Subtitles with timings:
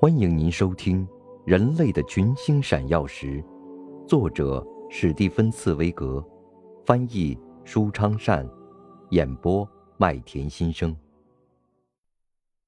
[0.00, 1.06] 欢迎您收听
[1.46, 3.42] 《人类的群星闪耀时》，
[4.06, 6.22] 作者史蒂芬·茨威格，
[6.84, 8.46] 翻译舒昌善，
[9.10, 10.94] 演播麦田心声。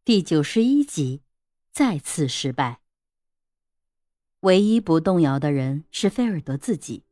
[0.05, 1.21] 第九十一集，
[1.73, 2.79] 再次失败。
[4.41, 7.03] 唯一不动摇的人是菲尔德自己，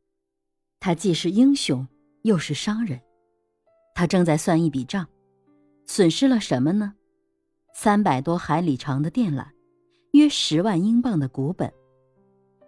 [0.78, 1.86] 他既是英雄，
[2.22, 3.00] 又是商人。
[3.94, 5.08] 他正在算一笔账，
[5.86, 6.94] 损失了什么呢？
[7.74, 9.53] 三百多海里长的电缆。
[10.14, 11.72] 约十万英镑的股本，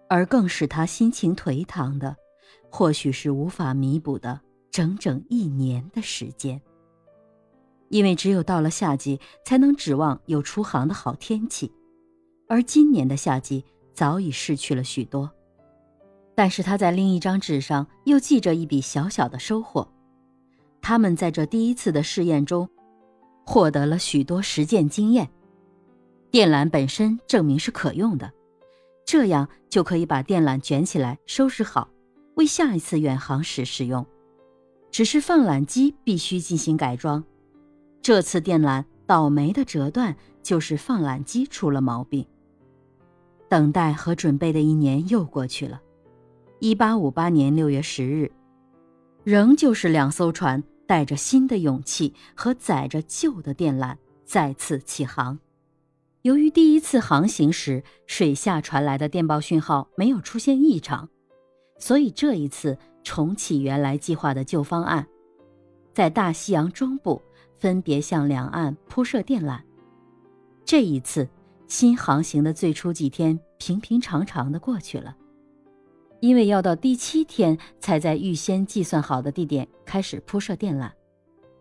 [0.08, 2.16] 而更使他心情颓唐的，
[2.68, 6.60] 或许是无法弥补的整整一年的时间。
[7.88, 11.70] 因为只有到了夏季，才能指望有出航的好天气，
[12.48, 15.30] 而今年的夏季早已逝去了许多。
[16.34, 19.86] 但是他在另一张纸上又记着一笔小小的收获：
[20.82, 22.68] 他们在这第一次的试验中，
[23.44, 25.30] 获得了许多实践经验。
[26.36, 28.30] 电缆本身证明是可用的，
[29.06, 31.88] 这样就可以把电缆卷起来收拾好，
[32.34, 34.04] 为下一次远航时使用。
[34.90, 37.24] 只是放缆机必须进行改装。
[38.02, 42.26] 这次电缆倒霉的折断，就是放缆机出了毛病。
[43.48, 45.80] 等待和准备的一年又过去了。
[46.58, 48.30] 一八五八年六月十日，
[49.24, 55.38] 仍旧是两艘船带着新的勇气和载着旧的电缆再次起航。
[56.26, 61.08] 由于第一次航行时水下传来的电报讯号没有出现异常，
[61.78, 65.06] 所以这一次重启原来计划的旧方案，
[65.94, 67.22] 在大西洋中部
[67.60, 69.60] 分别向两岸铺设电缆。
[70.64, 71.28] 这一次
[71.68, 75.16] 新航行的最初几天平平常常的过去了，
[76.18, 80.90] 因为要到第七天才在预先计算好的地点开始铺设电缆，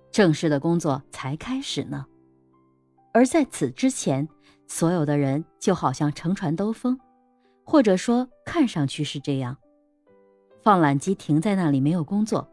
[0.09, 2.07] 正式的工作才开始呢。
[3.13, 4.27] 而在此之前。
[4.67, 6.99] 所有的人就好像乘船兜风，
[7.63, 9.57] 或者说看上去是这样。
[10.61, 12.47] 放缆机停在那里没有工作，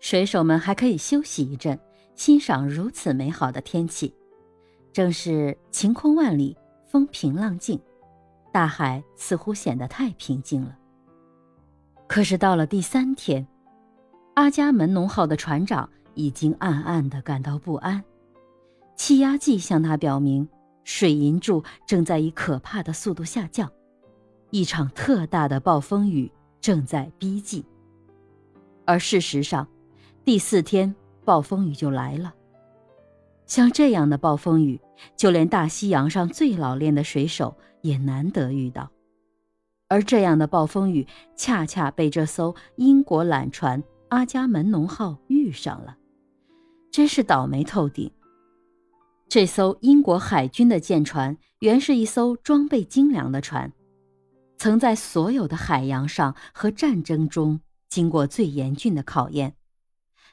[0.00, 1.78] 水手们还可以休息一阵，
[2.14, 4.12] 欣赏如此美好的天气。
[4.92, 6.56] 正是晴空万里，
[6.86, 7.80] 风平浪静，
[8.52, 10.76] 大海似乎显得太平静了。
[12.08, 13.46] 可是到了第三天，
[14.34, 18.02] 阿伽门农号的船长已经暗暗地感到不安，
[18.96, 20.48] 气压计向他表明。
[20.84, 23.70] 水银柱正在以可怕的速度下降，
[24.50, 26.30] 一场特大的暴风雨
[26.60, 27.64] 正在逼近。
[28.84, 29.68] 而事实上，
[30.24, 32.34] 第四天暴风雨就来了。
[33.46, 34.80] 像这样的暴风雨，
[35.16, 38.90] 就连大西洋上最老练的水手也难得遇到。
[39.88, 45.96] 而这样的暴风雨，恰恰被这艘英国缆船阿伽门农号遇上了，
[46.92, 48.10] 真是倒霉透顶。
[49.30, 53.72] 这艘英国海军的舰船原是一艘装备精良的船，
[54.58, 59.54] 曾在所有的海洋上和战争中经过最严峻的考验。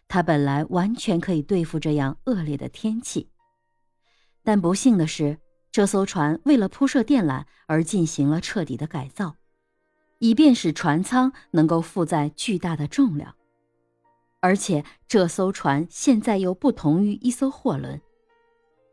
[0.08, 3.30] 它本来完全可以对付这样恶劣的天气，
[4.44, 5.38] 但不幸的是，
[5.72, 9.36] 这艘船为了铺设电缆而进行了彻底的改造，
[10.18, 13.36] 以便使船舱能够负载巨大的重量。
[14.40, 18.02] 而且，这艘船现在又不同于一艘货轮。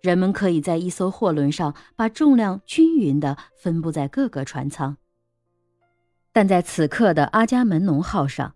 [0.04, 4.98] 人们可以在一艘货轮上把重量均匀地分布在各个船舱，
[6.31, 8.54] 但在此刻的阿伽门农号上，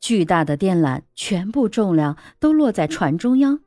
[0.00, 3.60] 巨大的电缆全部重量都落在船中央，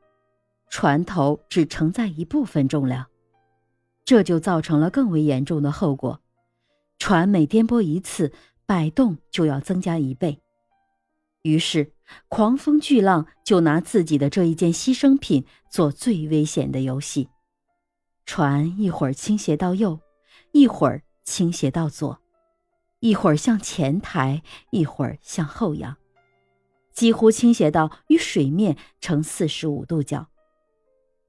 [0.69, 3.07] 船头只承载一部分重量，
[4.05, 6.21] 这就造成了更为严重的后果：
[6.99, 8.31] 船每颠簸一次，
[8.67, 10.39] 摆动就要增加一倍。
[11.41, 11.92] 于是。
[12.27, 17.29] 狂风巨浪就拿自己的这一件牺牲品做最危险的游戏，
[18.25, 19.99] 船一会儿倾斜到右，
[20.51, 22.19] 一会儿倾斜到左，
[22.99, 25.95] 一会儿向前抬，一会儿向后仰，
[26.91, 30.27] 几乎倾斜到与水面成四十五度角。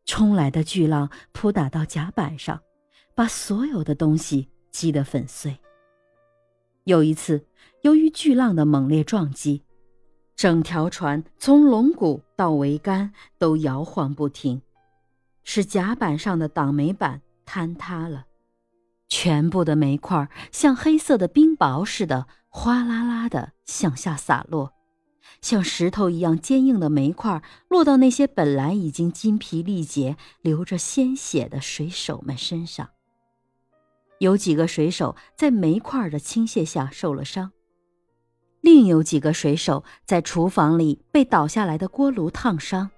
[0.04, 2.60] 冲来的巨浪扑打到甲板上，
[3.14, 5.56] 把所有的东西击得粉碎。
[6.84, 7.46] 有一次，
[7.82, 9.62] 由于巨浪的猛烈撞击。
[10.36, 14.60] 整条船从龙骨到桅杆都摇晃不停，
[15.44, 18.26] 使甲板上的挡煤板坍塌了，
[19.08, 24.72] 全部的煤块像黑色的冰雹似的哗啦啦的向下洒落，
[25.40, 32.90] 像石头一样坚硬的煤块落到那些本来已经筋疲力竭、流着鲜血的水手们身上。
[34.18, 37.52] 有几个水手在煤块的倾泻下受了伤。
[38.64, 42.90] 另有几个水手在厨房里被倒下来的锅炉烫伤。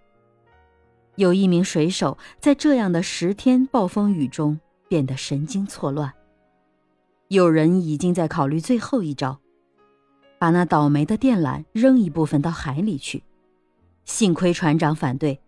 [1.16, 6.12] 有一名水手在这样的十天暴风雨中变得神经错乱。
[7.26, 9.40] 有人已经在考虑最后一招，
[10.38, 13.24] 把那倒霉的电缆扔一部分到海里去。
[14.04, 15.40] 幸亏船长反对，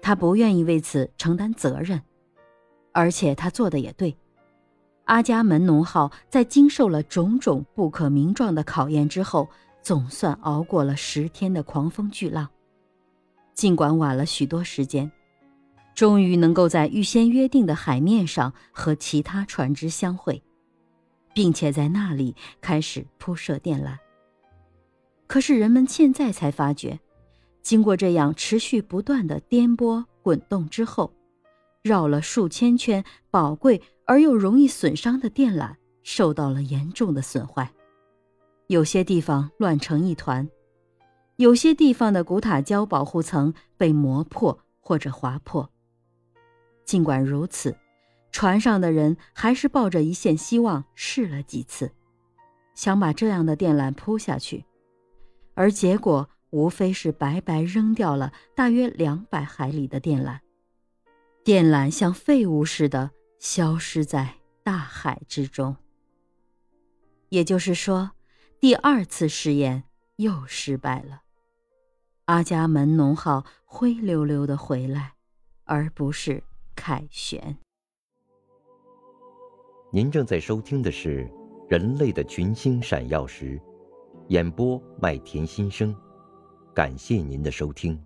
[0.00, 2.02] 他不愿意为此承担责任，
[2.90, 4.16] 而且他做的也对。
[5.04, 9.48] 阿伽门农号在经受了种种不可名状的考验之后，
[9.82, 12.48] 总算熬过了十天的狂风巨浪。
[13.54, 15.10] 尽管晚了许多时间，
[15.94, 20.42] 终于能够在预先约定的海面上和其他船只相会，
[21.34, 23.96] 并且在那里开始铺设电缆。
[25.26, 26.98] 可是人们现在才发觉，
[27.60, 31.12] 经过这样持续不断的颠簸滚动之后，
[31.82, 35.74] 绕了数千圈宝贵而又容易损伤的电缆
[36.04, 37.72] 受到了严重的损坏，
[38.68, 40.48] 有些地方乱成一团。
[41.36, 45.68] 有些地方的古塔胶保护层被磨破或者划破。
[46.84, 47.76] 尽管如此，
[48.30, 51.90] 船上的人还是抱着一线希望试了几次，
[52.74, 54.64] 想把这样的电缆铺下去，
[55.54, 60.38] 而结果无非是白白扔掉了大约两百海里的电缆，
[61.44, 63.10] 电缆像废物似的
[63.40, 65.76] 消失在大海之中。
[67.30, 68.12] 也就是说，
[68.60, 69.82] 第二次试验
[70.16, 71.22] 又失败了。
[72.26, 75.14] 阿伽门农号灰溜溜的回来，
[75.64, 76.44] 而不是
[76.76, 77.58] 凯旋。
[79.90, 81.24] 您正在收听的是
[81.70, 83.58] 《人类的群星闪耀时》，
[84.28, 85.94] 演播麦田心声，
[86.72, 88.00] 感谢您的收听。